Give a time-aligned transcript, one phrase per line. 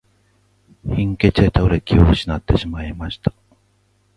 [0.83, 3.31] 貧血で倒れ、気を失っていました。